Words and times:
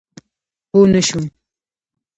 پوه 0.69 0.85
نه 0.93 1.01
شوم؟ 1.07 1.25